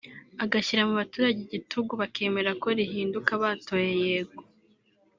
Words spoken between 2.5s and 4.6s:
ko rihinduka batoye yego